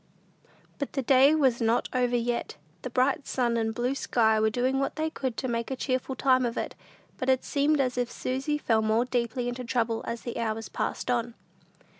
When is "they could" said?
4.95-5.37